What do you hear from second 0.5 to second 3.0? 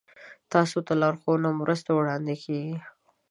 تاسو ته لارښوونې او مرستې وړاندې کیږي.